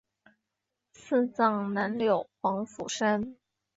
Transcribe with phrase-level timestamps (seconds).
[0.93, 3.35] 赐葬南柳黄府山。